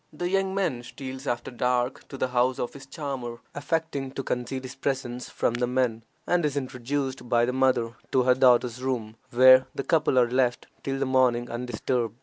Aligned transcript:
The 0.11 0.31
young 0.31 0.55
man 0.55 0.81
steals 0.81 1.27
after 1.27 1.51
dark 1.51 2.07
to 2.07 2.17
the 2.17 2.29
house 2.29 2.57
of 2.57 2.73
his 2.73 2.87
charmer, 2.87 3.37
affecting 3.53 4.09
to 4.13 4.23
conceal 4.23 4.63
his 4.63 4.73
presence 4.73 5.29
from 5.29 5.53
the 5.53 5.67
men, 5.67 6.03
and 6.25 6.43
is 6.43 6.57
introduced 6.57 7.29
by 7.29 7.45
the 7.45 7.53
mother 7.53 7.93
to 8.11 8.23
her 8.23 8.33
daughter's 8.33 8.81
room, 8.81 9.15
where 9.29 9.67
the 9.75 9.83
couple 9.83 10.17
are 10.17 10.27
left 10.31 10.65
till 10.81 10.97
the 10.97 11.05
morning 11.05 11.51
undisturbed. 11.51 12.15